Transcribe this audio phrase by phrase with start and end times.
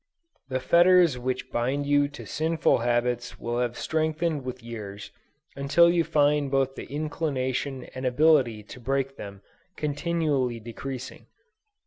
[0.49, 5.11] The fetters which bind you to sinful habits will have strengthened with years
[5.55, 9.43] until you find both the inclination and ability to break them
[9.77, 11.27] continually decreasing.